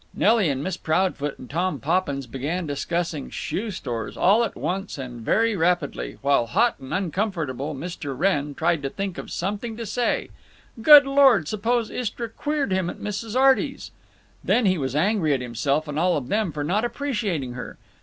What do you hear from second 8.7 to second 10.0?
to think of something to